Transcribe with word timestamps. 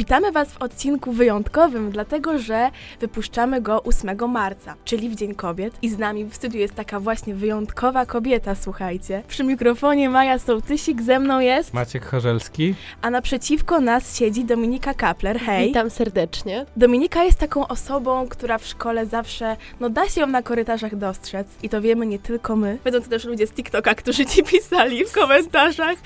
Witamy 0.00 0.32
Was 0.32 0.52
w 0.52 0.62
odcinku 0.62 1.12
wyjątkowym, 1.12 1.90
dlatego 1.90 2.38
że 2.38 2.70
wypuszczamy 3.00 3.60
go 3.60 3.82
8 3.82 4.30
marca, 4.30 4.74
czyli 4.84 5.08
w 5.08 5.14
Dzień 5.14 5.34
Kobiet. 5.34 5.74
I 5.82 5.88
z 5.88 5.98
nami 5.98 6.24
w 6.24 6.34
studiu 6.34 6.60
jest 6.60 6.74
taka 6.74 7.00
właśnie 7.00 7.34
wyjątkowa 7.34 8.06
kobieta, 8.06 8.54
słuchajcie. 8.54 9.22
Przy 9.28 9.44
mikrofonie 9.44 10.10
Maja 10.10 10.38
Sołtysik, 10.38 11.02
ze 11.02 11.18
mną 11.18 11.40
jest, 11.40 11.74
Maciek 11.74 12.04
Chorzelski. 12.06 12.74
a 13.02 13.10
naprzeciwko 13.10 13.80
nas 13.80 14.18
siedzi 14.18 14.44
Dominika 14.44 14.94
Kapler. 14.94 15.38
Hej! 15.40 15.68
Witam 15.68 15.90
serdecznie. 15.90 16.66
Dominika 16.76 17.24
jest 17.24 17.38
taką 17.38 17.68
osobą, 17.68 18.28
która 18.28 18.58
w 18.58 18.66
szkole 18.66 19.06
zawsze, 19.06 19.56
no 19.80 19.90
da 19.90 20.08
się 20.08 20.20
ją 20.20 20.26
na 20.26 20.42
korytarzach 20.42 20.96
dostrzec. 20.96 21.46
I 21.62 21.68
to 21.68 21.80
wiemy 21.80 22.06
nie 22.06 22.18
tylko 22.18 22.56
my. 22.56 22.78
Wiedzą 22.84 23.00
to 23.00 23.08
też 23.08 23.24
ludzie 23.24 23.46
z 23.46 23.52
TikToka, 23.52 23.94
którzy 23.94 24.26
ci 24.26 24.42
pisali 24.42 25.04
w 25.04 25.12
komentarzach. 25.12 25.96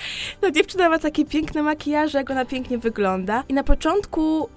Ta 0.41 0.51
dziewczyna 0.51 0.89
ma 0.89 0.99
takie 0.99 1.25
piękne 1.25 1.61
makijaże, 1.63 2.17
jak 2.17 2.31
ona 2.31 2.45
pięknie 2.45 2.77
wygląda. 2.77 3.43
I 3.49 3.53
na 3.53 3.63
początku 3.63 3.84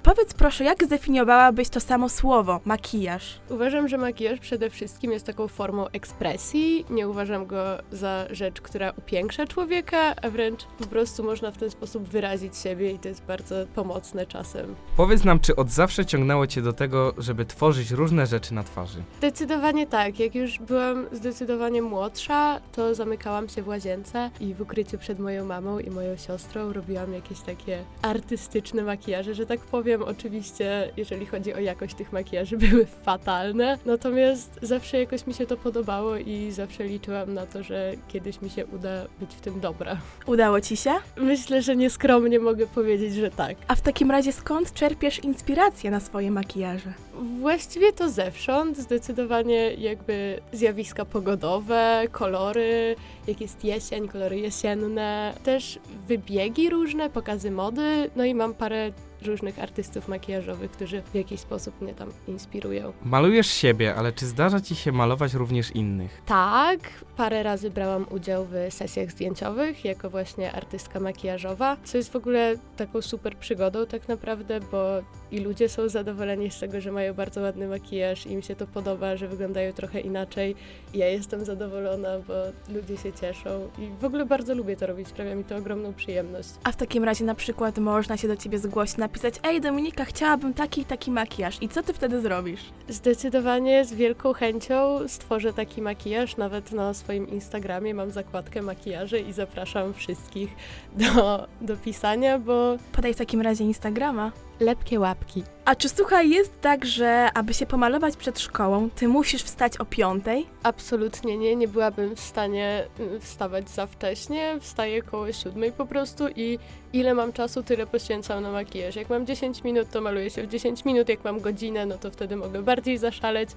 powiedz 0.03 0.35
proszę, 0.35 0.65
jak 0.65 0.85
zdefiniowałabyś 0.85 1.69
to 1.69 1.81
samo 1.81 2.09
słowo, 2.09 2.61
makijaż? 2.65 3.41
Uważam, 3.51 3.89
że 3.89 3.99
makijaż 3.99 4.41
przede 4.41 4.71
wszystkim 4.71 5.13
jest 5.13 5.27
taką 5.27 5.49
formą 5.49 5.89
ekspresji. 5.89 6.85
Nie 6.91 7.09
uważam 7.09 7.47
go 7.47 7.79
za 7.93 8.27
rzecz, 8.31 8.61
która 8.61 8.93
upiększa 8.99 9.47
człowieka, 9.47 10.15
a 10.23 10.31
wręcz 10.31 10.65
po 10.79 10.87
prostu 10.87 11.25
można 11.25 11.51
w 11.51 11.59
ten 11.59 11.71
sposób 11.71 12.09
wyrazić 12.09 12.57
siebie 12.57 12.93
i 12.93 12.99
to 12.99 13.09
jest 13.09 13.23
bardzo 13.23 13.55
pomocne 13.75 14.27
czasem. 14.27 14.75
Powiedz 14.97 15.25
nam, 15.25 15.41
czy 15.41 15.57
od 15.57 15.71
zawsze 15.71 16.07
ciągnęło 16.07 16.47
cię 16.47 16.63
do 16.63 16.73
tego, 16.73 17.15
żeby 17.19 17.45
tworzyć 17.45 17.91
różne 17.91 18.27
rzeczy 18.27 18.55
na 18.55 18.63
twarzy? 18.63 19.03
Zdecydowanie 19.19 19.87
tak. 19.87 20.21
Jak 20.21 20.35
już 20.35 20.59
byłam 20.59 21.07
zdecydowanie 21.13 21.83
młodsza, 21.83 22.61
to 22.73 22.95
zamykałam 22.95 23.49
się 23.49 23.63
w 23.63 23.69
łazience 23.69 24.31
i 24.41 24.55
w 24.55 24.61
ukryciu 24.61 24.99
przed 24.99 25.19
moją 25.19 25.45
mamą 25.45 25.79
i 25.79 25.91
moją 25.91 26.17
siostrą 26.17 26.73
robiłam 26.73 27.13
jakieś 27.13 27.41
takie 27.41 27.85
artystyczne 28.03 28.83
makijaże, 28.83 29.18
że 29.23 29.47
tak 29.47 29.61
powiem. 29.61 30.03
Oczywiście, 30.03 30.93
jeżeli 30.97 31.27
chodzi 31.27 31.55
o 31.55 31.59
jakość 31.59 31.95
tych 31.95 32.13
makijaży, 32.13 32.57
były 32.71 32.87
fatalne. 32.87 33.79
Natomiast 33.87 34.59
zawsze 34.63 34.99
jakoś 34.99 35.27
mi 35.27 35.35
się 35.35 35.47
to 35.47 35.57
podobało 35.57 36.17
i 36.17 36.51
zawsze 36.51 36.85
liczyłam 36.85 37.35
na 37.35 37.47
to, 37.47 37.63
że 37.63 37.93
kiedyś 38.09 38.43
mi 38.43 38.51
się 38.51 38.67
uda 38.67 39.07
być 39.21 39.35
w 39.35 39.41
tym 39.41 39.61
dobra. 39.61 39.97
Udało 40.27 40.61
ci 40.61 40.77
się? 40.77 40.91
Myślę, 41.17 41.63
że 41.63 41.77
nieskromnie 41.77 42.39
mogę 42.39 42.67
powiedzieć, 42.67 43.15
że 43.15 43.31
tak. 43.31 43.57
A 43.69 43.75
w 43.75 43.81
takim 43.81 44.11
razie 44.11 44.33
skąd 44.33 44.73
czerpiesz 44.73 45.19
inspirację 45.19 45.91
na 45.91 46.01
swoje 46.01 46.31
makijaże? 46.31 46.93
Właściwie 47.41 47.93
to 47.93 48.09
zewsząd, 48.09 48.79
zdecydowanie 48.79 49.75
jakby 49.75 50.41
zjawiska 50.53 51.05
pogodowe, 51.05 52.05
kolory, 52.13 52.97
jak 53.27 53.41
jest 53.41 53.65
jesień, 53.65 54.09
kolory 54.09 54.39
jesienne, 54.39 55.35
też 55.45 55.79
wybiegi 56.09 56.71
różne, 56.71 57.11
pokazy 57.11 57.51
mody, 57.51 58.11
no 58.17 58.25
i 58.25 58.35
mam 58.35 58.55
parę 58.55 58.93
różnych 59.23 59.59
artystów 59.59 60.09
makijażowych, 60.09 60.71
którzy 60.71 61.03
w 61.03 61.15
jakiś 61.15 61.41
sposób 61.41 61.81
mnie 61.81 61.95
tam 61.95 62.09
inspirują. 62.29 62.93
Malujesz 63.05 63.47
siebie, 63.47 63.95
ale 63.95 64.13
czy 64.13 64.27
zdarza 64.27 64.61
ci 64.61 64.77
się 64.77 64.93
malować 64.93 65.35
również 65.35 65.71
innych? 65.71 66.23
Tak, 66.27 66.81
parę 67.17 67.43
razy 67.43 67.71
brałam 67.71 68.07
udział 68.11 68.47
w 68.51 68.75
sesjach 68.75 69.11
zdjęciowych 69.11 69.85
jako 69.85 70.11
właśnie 70.11 70.53
artystka 70.53 71.01
makijażowa, 71.01 71.77
co 71.85 71.97
jest 71.97 72.13
w 72.13 72.17
ogóle 72.17 72.55
taką 72.77 73.03
super 73.03 73.37
przygodą 73.37 73.87
tak 73.87 74.09
naprawdę, 74.09 74.61
bo 74.61 75.03
i 75.31 75.41
ludzie 75.41 75.69
są 75.69 75.89
zadowoleni 75.89 76.51
z 76.51 76.61
tego, 76.61 76.81
że 76.81 76.93
mają 76.93 77.15
bardzo 77.15 77.41
ładny 77.41 77.69
makijaż, 77.69 78.27
im 78.27 78.43
się 78.43 78.57
to 78.57 78.67
podoba, 78.67 79.17
że 79.17 79.29
wyglądają 79.29 79.73
trochę 79.73 80.01
inaczej. 80.01 80.55
Ja 80.95 81.09
jestem 81.09 81.45
zadowolona, 81.45 82.19
bo 82.19 82.35
ludzie 82.75 82.97
się 82.97 83.13
cieszą 83.13 83.69
i 83.79 84.01
w 84.01 84.05
ogóle 84.05 84.27
bardzo 84.27 84.55
lubię 84.55 84.77
to 84.77 84.87
robić, 84.87 85.09
sprawia 85.09 85.35
mi 85.35 85.45
to 85.45 85.57
ogromną 85.57 85.95
przyjemność. 85.95 86.49
A 86.65 86.73
w 86.73 86.77
takim 86.77 87.05
razie 87.05 87.25
na 87.25 87.35
przykład 87.35 87.79
można 87.79 88.17
się 88.17 88.29
do 88.29 88.37
ciebie 88.37 88.59
zgłosić, 88.59 88.97
napisać 89.09 89.35
Ej 89.43 89.61
Dominika, 89.61 90.05
chciałabym 90.05 90.55
taki 90.55 90.81
i 90.81 90.85
taki 90.85 91.11
makijaż. 91.11 91.63
I 91.63 91.69
co 91.69 91.83
ty 91.83 91.93
wtedy 91.93 92.21
zrobisz? 92.21 92.61
Zdecydowanie 92.89 93.85
z 93.85 93.95
wielką 93.95 94.33
chęcią 94.33 95.09
stworzę 95.09 95.53
taki 95.53 95.83
makijaż, 95.83 96.37
nawet 96.37 96.73
na 96.73 96.95
swoim 96.95 97.29
Instagramie 97.29 97.95
mam 97.95 98.11
zakładkę 98.11 98.63
makijaże 98.63 99.21
i 99.21 99.33
zapraszam 99.33 99.95
wszystkich 99.95 100.51
do, 100.97 101.47
do 101.61 101.77
pisania, 101.77 102.39
bo 102.39 102.77
Podaj 102.93 103.15
w 103.15 103.17
takim 103.17 103.41
razie 103.41 103.65
Instagrama. 103.65 104.33
Lepkie 104.61 105.01
łapki. 105.01 105.43
A 105.65 105.75
czy 105.75 105.89
słuchaj, 105.89 106.31
jest 106.31 106.61
tak, 106.61 106.85
że 106.85 107.29
aby 107.35 107.55
się 107.55 107.67
pomalować 107.67 108.17
przed 108.17 108.41
szkołą, 108.41 108.91
ty 108.91 109.09
musisz 109.09 109.43
wstać 109.43 109.77
o 109.77 109.85
piątej? 109.85 110.47
Absolutnie 110.63 111.39
nie, 111.39 111.57
nie 111.57 111.69
byłabym 111.69 112.17
w 112.17 112.21
stanie 112.21 112.87
y, 113.01 113.21
wstawać 113.21 113.71
za 113.71 113.87
wcześnie, 113.87 114.59
wstaję 114.61 115.03
koło 115.03 115.33
siódmej 115.33 115.73
po 115.73 115.87
prostu 115.87 116.25
i 116.37 116.59
ile 116.93 117.15
mam 117.15 117.33
czasu, 117.33 117.63
tyle 117.63 117.87
poświęcam 117.87 118.43
na 118.43 118.53
makijaż. 118.53 118.97
Jak 118.97 119.11
mam 119.11 119.27
10 119.27 119.65
minut, 119.65 119.91
to 119.91 120.01
maluję 120.01 120.31
się 120.31 120.43
w 120.43 120.49
10 120.49 120.85
minut, 120.85 121.09
jak 121.09 121.25
mam 121.25 121.41
godzinę, 121.41 121.87
no 121.87 121.99
to 121.99 122.11
wtedy 122.11 122.37
mogę 122.37 122.63
bardziej 122.63 122.99
zaszaleć, 122.99 123.51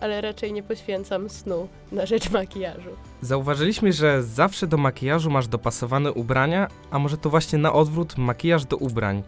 ale 0.00 0.20
raczej 0.20 0.52
nie 0.52 0.62
poświęcam 0.62 1.28
snu 1.28 1.68
na 1.92 2.06
rzecz 2.06 2.30
makijażu. 2.30 2.90
Zauważyliśmy, 3.20 3.92
że 3.92 4.22
zawsze 4.22 4.66
do 4.66 4.76
makijażu 4.76 5.30
masz 5.30 5.48
dopasowane 5.48 6.12
ubrania, 6.12 6.68
a 6.90 6.98
może 6.98 7.16
to 7.16 7.30
właśnie 7.30 7.58
na 7.58 7.72
odwrót 7.72 8.18
makijaż 8.18 8.64
do 8.64 8.76
ubrań. 8.76 9.22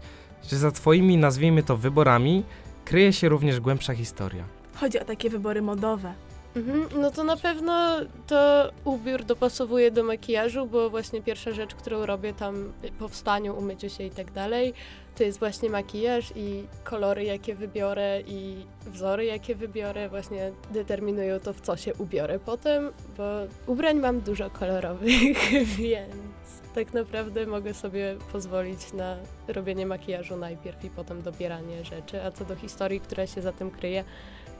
Że 0.49 0.57
za 0.57 0.71
twoimi, 0.71 1.17
nazwijmy 1.17 1.63
to, 1.63 1.77
wyborami 1.77 2.43
kryje 2.85 3.13
się 3.13 3.29
również 3.29 3.59
głębsza 3.59 3.93
historia. 3.93 4.43
Chodzi 4.75 4.99
o 4.99 5.05
takie 5.05 5.29
wybory 5.29 5.61
modowe. 5.61 6.13
Mhm, 6.55 7.01
no 7.01 7.11
to 7.11 7.23
na 7.23 7.37
pewno 7.37 7.99
to 8.27 8.71
ubiór 8.85 9.23
dopasowuje 9.23 9.91
do 9.91 10.03
makijażu, 10.03 10.65
bo 10.65 10.89
właśnie 10.89 11.21
pierwsza 11.21 11.51
rzecz, 11.51 11.75
którą 11.75 12.05
robię 12.05 12.33
tam 12.33 12.73
po 12.99 13.07
wstaniu, 13.07 13.57
umyciu 13.57 13.89
się 13.89 14.03
i 14.03 14.11
tak 14.11 14.31
dalej, 14.31 14.73
to 15.15 15.23
jest 15.23 15.39
właśnie 15.39 15.69
makijaż 15.69 16.33
i 16.35 16.63
kolory, 16.83 17.23
jakie 17.23 17.55
wybiorę 17.55 18.21
i 18.27 18.65
wzory, 18.85 19.25
jakie 19.25 19.55
wybiorę, 19.55 20.09
właśnie 20.09 20.51
determinują 20.71 21.39
to, 21.39 21.53
w 21.53 21.61
co 21.61 21.77
się 21.77 21.93
ubiorę 21.93 22.39
potem, 22.39 22.91
bo 23.17 23.23
ubrań 23.67 23.99
mam 23.99 24.21
dużo 24.21 24.49
kolorowych, 24.49 25.37
więc 25.77 26.61
tak 26.75 26.93
naprawdę 26.93 27.45
mogę 27.45 27.73
sobie 27.73 28.15
pozwolić 28.31 28.93
na 28.93 29.17
robienie 29.47 29.85
makijażu 29.85 30.37
najpierw 30.37 30.85
i 30.85 30.89
potem 30.89 31.21
dobieranie 31.21 31.85
rzeczy, 31.85 32.23
a 32.23 32.31
co 32.31 32.45
do 32.45 32.55
historii, 32.55 32.99
która 32.99 33.27
się 33.27 33.41
za 33.41 33.51
tym 33.51 33.71
kryje, 33.71 34.03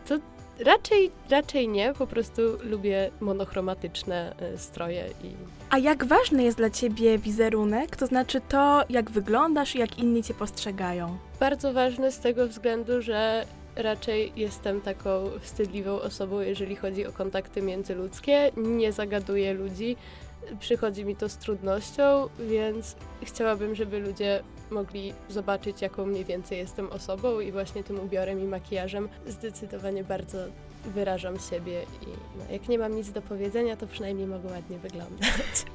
to 0.07 0.19
Raczej, 0.59 1.11
raczej 1.29 1.67
nie, 1.67 1.93
po 1.93 2.07
prostu 2.07 2.41
lubię 2.63 3.11
monochromatyczne 3.19 4.35
y, 4.53 4.57
stroje 4.57 5.05
i 5.23 5.31
A 5.69 5.77
jak 5.77 6.05
ważny 6.05 6.43
jest 6.43 6.57
dla 6.57 6.69
ciebie 6.69 7.17
wizerunek, 7.17 7.95
to 7.95 8.07
znaczy 8.07 8.41
to, 8.49 8.83
jak 8.89 9.11
wyglądasz 9.11 9.75
i 9.75 9.79
jak 9.79 9.99
inni 9.99 10.23
cię 10.23 10.33
postrzegają? 10.33 11.17
bardzo 11.39 11.73
ważne 11.73 12.11
z 12.11 12.19
tego 12.19 12.47
względu, 12.47 13.01
że 13.01 13.45
raczej 13.75 14.31
jestem 14.35 14.81
taką 14.81 15.29
wstydliwą 15.41 15.91
osobą, 15.91 16.39
jeżeli 16.39 16.75
chodzi 16.75 17.07
o 17.07 17.11
kontakty 17.11 17.61
międzyludzkie. 17.61 18.51
Nie 18.57 18.91
zagaduję 18.91 19.53
ludzi, 19.53 19.97
przychodzi 20.59 21.05
mi 21.05 21.15
to 21.15 21.29
z 21.29 21.37
trudnością, 21.37 22.29
więc 22.39 22.95
chciałabym, 23.23 23.75
żeby 23.75 23.99
ludzie 23.99 24.43
mogli 24.71 25.13
zobaczyć, 25.29 25.81
jaką 25.81 26.05
mniej 26.05 26.25
więcej 26.25 26.57
jestem 26.57 26.89
osobą 26.89 27.39
i 27.39 27.51
właśnie 27.51 27.83
tym 27.83 27.99
ubiorem 27.99 28.39
i 28.39 28.43
makijażem 28.43 29.09
zdecydowanie 29.27 30.03
bardzo 30.03 30.37
wyrażam 30.85 31.39
siebie 31.39 31.81
i 32.01 32.05
no, 32.37 32.53
jak 32.53 32.67
nie 32.67 32.79
mam 32.79 32.95
nic 32.95 33.11
do 33.11 33.21
powiedzenia, 33.21 33.77
to 33.77 33.87
przynajmniej 33.87 34.27
mogę 34.27 34.49
ładnie 34.49 34.77
wyglądać. 34.77 35.65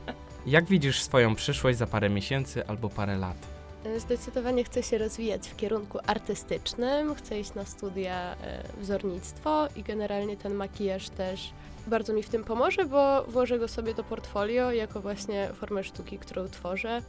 Jak 0.47 0.65
widzisz 0.65 1.03
swoją 1.03 1.35
przyszłość 1.35 1.79
za 1.79 1.87
parę 1.87 2.11
miesięcy 2.11 2.67
albo 2.67 2.89
parę 2.89 3.17
lat? 3.17 3.58
Zdecydowanie 3.97 4.65
chcę 4.65 4.83
się 4.83 4.99
rozwijać 4.99 5.49
w 5.49 5.57
kierunku 5.57 5.99
artystycznym, 6.07 7.15
chcę 7.15 7.41
iść 7.41 7.55
na 7.55 7.65
studia 7.65 8.37
e, 8.43 8.63
wzornictwo 8.81 9.69
i 9.77 9.83
generalnie 9.83 10.37
ten 10.37 10.55
makijaż 10.55 11.09
też 11.09 11.51
bardzo 11.87 12.13
mi 12.13 12.23
w 12.23 12.29
tym 12.29 12.45
pomoże, 12.45 12.85
bo 12.85 13.25
włożę 13.25 13.59
go 13.59 13.69
sobie 13.69 13.95
do 13.95 14.05
portfolio 14.05 14.73
jako 14.73 15.01
właśnie 15.01 15.51
formę 15.55 15.85
sztuki, 15.85 16.19
którą 16.19 16.49
tworzę 16.49 17.03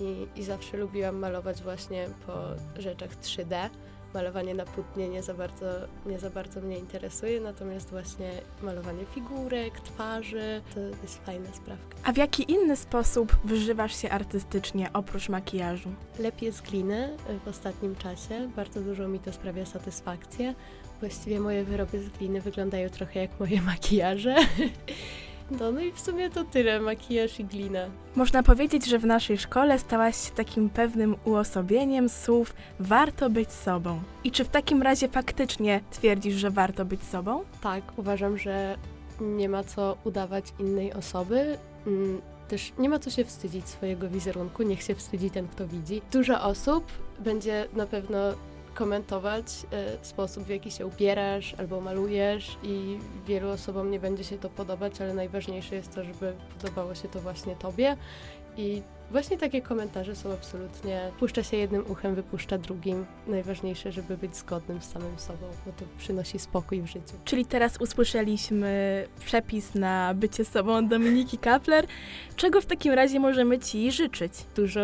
i, 0.00 0.26
i 0.36 0.42
zawsze 0.42 0.76
lubiłam 0.76 1.16
malować 1.16 1.62
właśnie 1.62 2.08
po 2.26 2.32
rzeczach 2.82 3.10
3D. 3.16 3.68
Malowanie 4.14 4.54
na 4.54 4.64
płótnie 4.64 5.08
nie 5.08 5.22
za, 5.22 5.34
bardzo, 5.34 5.66
nie 6.06 6.18
za 6.18 6.30
bardzo 6.30 6.60
mnie 6.60 6.78
interesuje, 6.78 7.40
natomiast 7.40 7.90
właśnie 7.90 8.30
malowanie 8.62 9.04
figurek, 9.14 9.80
twarzy 9.80 10.62
to 10.74 10.80
jest 10.80 11.24
fajna 11.26 11.52
sprawka. 11.52 11.96
A 12.04 12.12
w 12.12 12.16
jaki 12.16 12.52
inny 12.52 12.76
sposób 12.76 13.36
wyżywasz 13.44 13.96
się 13.96 14.10
artystycznie 14.10 14.90
oprócz 14.92 15.28
makijażu? 15.28 15.88
Lepiej 16.18 16.52
z 16.52 16.60
gliny 16.60 17.16
y, 17.30 17.38
w 17.44 17.48
ostatnim 17.48 17.96
czasie. 17.96 18.50
Bardzo 18.56 18.80
dużo 18.80 19.08
mi 19.08 19.18
to 19.18 19.32
sprawia 19.32 19.66
satysfakcję. 19.66 20.54
Właściwie 21.00 21.40
moje 21.40 21.64
wyroby 21.64 22.02
z 22.02 22.08
gliny 22.08 22.40
wyglądają 22.40 22.88
trochę 22.90 23.20
jak 23.20 23.40
moje 23.40 23.62
makijaże. 23.72 24.36
No, 25.50 25.72
no 25.72 25.80
i 25.80 25.92
w 25.92 26.00
sumie 26.00 26.30
to 26.30 26.44
tyle, 26.44 26.80
makijaż 26.80 27.40
i 27.40 27.44
glina. 27.44 27.86
Można 28.16 28.42
powiedzieć, 28.42 28.86
że 28.86 28.98
w 28.98 29.06
naszej 29.06 29.38
szkole 29.38 29.78
stałaś 29.78 30.16
się 30.28 30.30
takim 30.30 30.70
pewnym 30.70 31.16
uosobieniem 31.24 32.08
słów 32.08 32.54
warto 32.80 33.30
być 33.30 33.52
sobą. 33.52 34.00
I 34.24 34.30
czy 34.30 34.44
w 34.44 34.48
takim 34.48 34.82
razie 34.82 35.08
faktycznie 35.08 35.80
twierdzisz, 35.90 36.34
że 36.34 36.50
warto 36.50 36.84
być 36.84 37.02
sobą? 37.02 37.44
Tak, 37.62 37.82
uważam, 37.96 38.38
że 38.38 38.76
nie 39.20 39.48
ma 39.48 39.64
co 39.64 39.96
udawać 40.04 40.44
innej 40.58 40.92
osoby. 40.92 41.58
Mm, 41.86 42.20
Też 42.48 42.72
nie 42.78 42.88
ma 42.88 42.98
co 42.98 43.10
się 43.10 43.24
wstydzić 43.24 43.68
swojego 43.68 44.08
wizerunku, 44.08 44.62
niech 44.62 44.82
się 44.82 44.94
wstydzi 44.94 45.30
ten, 45.30 45.48
kto 45.48 45.66
widzi. 45.68 46.02
Dużo 46.12 46.42
osób 46.42 46.84
będzie 47.18 47.66
na 47.72 47.86
pewno 47.86 48.18
komentować 48.74 49.46
e, 49.72 50.04
sposób, 50.04 50.44
w 50.44 50.48
jaki 50.48 50.70
się 50.70 50.86
ubierasz 50.86 51.54
albo 51.58 51.80
malujesz 51.80 52.56
i 52.62 52.98
wielu 53.26 53.48
osobom 53.48 53.90
nie 53.90 54.00
będzie 54.00 54.24
się 54.24 54.38
to 54.38 54.50
podobać, 54.50 55.00
ale 55.00 55.14
najważniejsze 55.14 55.74
jest 55.74 55.94
to, 55.94 56.04
żeby 56.04 56.34
podobało 56.58 56.94
się 56.94 57.08
to 57.08 57.20
właśnie 57.20 57.56
tobie 57.56 57.96
i 58.56 58.82
właśnie 59.10 59.38
takie 59.38 59.62
komentarze 59.62 60.16
są 60.16 60.32
absolutnie, 60.32 61.10
puszcza 61.18 61.42
się 61.42 61.56
jednym 61.56 61.84
uchem, 61.90 62.14
wypuszcza 62.14 62.58
drugim. 62.58 63.06
Najważniejsze, 63.26 63.92
żeby 63.92 64.16
być 64.16 64.36
zgodnym 64.36 64.82
z 64.82 64.84
samym 64.84 65.18
sobą, 65.18 65.46
bo 65.66 65.72
to 65.72 65.84
przynosi 65.98 66.38
spokój 66.38 66.82
w 66.82 66.86
życiu. 66.86 67.14
Czyli 67.24 67.46
teraz 67.46 67.76
usłyszeliśmy 67.80 69.04
przepis 69.24 69.74
na 69.74 70.14
bycie 70.14 70.44
sobą 70.44 70.88
Dominiki 70.88 71.38
Kapler. 71.38 71.86
Czego 72.36 72.60
w 72.60 72.66
takim 72.66 72.92
razie 72.92 73.20
możemy 73.20 73.58
Ci 73.58 73.92
życzyć? 73.92 74.32
dużo 74.56 74.80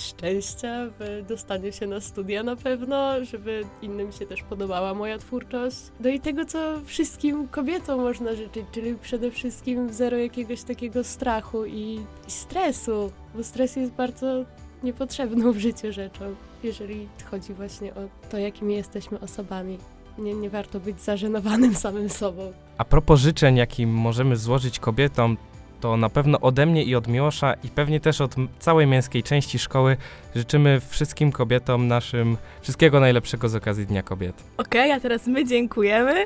szczęścia 0.00 0.90
w 1.00 1.24
dostaniu 1.28 1.72
się 1.72 1.86
na 1.86 2.00
studia 2.00 2.42
na 2.42 2.56
pewno, 2.56 3.24
żeby 3.24 3.64
innym 3.82 4.12
się 4.12 4.26
też 4.26 4.42
podobała 4.42 4.94
moja 4.94 5.18
twórczość. 5.18 5.76
No 6.00 6.08
i 6.08 6.20
tego, 6.20 6.44
co 6.44 6.80
wszystkim 6.84 7.48
kobietom 7.48 8.00
można 8.00 8.34
życzyć, 8.34 8.64
czyli 8.72 8.94
przede 8.94 9.30
wszystkim 9.30 9.92
zero 9.92 10.16
jakiegoś 10.16 10.62
takiego 10.62 11.04
strachu 11.04 11.66
i, 11.66 12.00
i 12.28 12.30
stresu, 12.30 13.12
bo 13.34 13.44
stres 13.44 13.76
jest 13.76 13.92
bardzo 13.92 14.44
niepotrzebną 14.82 15.52
w 15.52 15.58
życiu 15.58 15.92
rzeczą, 15.92 16.34
jeżeli 16.62 17.08
chodzi 17.30 17.54
właśnie 17.54 17.94
o 17.94 18.28
to, 18.30 18.38
jakimi 18.38 18.74
jesteśmy 18.74 19.20
osobami. 19.20 19.78
Nie, 20.18 20.34
nie 20.34 20.50
warto 20.50 20.80
być 20.80 21.00
zażenowanym 21.00 21.74
samym 21.74 22.08
sobą. 22.08 22.52
A 22.78 22.84
propos 22.84 23.20
życzeń, 23.20 23.56
jakim 23.56 23.90
możemy 23.90 24.36
złożyć 24.36 24.78
kobietom, 24.78 25.36
to 25.80 25.96
na 25.96 26.08
pewno 26.08 26.40
ode 26.40 26.66
mnie 26.66 26.84
i 26.84 26.94
od 26.94 27.08
Miłosza 27.08 27.54
i 27.64 27.68
pewnie 27.68 28.00
też 28.00 28.20
od 28.20 28.34
całej 28.58 28.86
męskiej 28.86 29.22
części 29.22 29.58
szkoły 29.58 29.96
życzymy 30.36 30.80
wszystkim 30.88 31.32
kobietom 31.32 31.88
naszym 31.88 32.36
wszystkiego 32.60 33.00
najlepszego 33.00 33.48
z 33.48 33.54
okazji 33.54 33.86
Dnia 33.86 34.02
Kobiet. 34.02 34.42
Okej, 34.56 34.92
a 34.92 35.00
teraz 35.00 35.26
my 35.26 35.44
dziękujemy, 35.44 36.24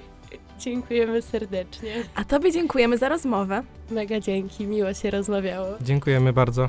Dziękujemy 0.59 1.23
serdecznie. 1.23 1.95
a 2.15 2.25
Tobie 2.25 2.53
dziękujemy 2.53 2.99
za 2.99 3.09
rozmowę. 3.09 3.63
Mega 3.91 4.21
dzięki, 4.21 4.67
miło 4.67 4.95
się 4.95 5.11
rozmawiało. 5.11 5.69
Dziękujemy 5.81 6.33
bardzo. 6.33 6.69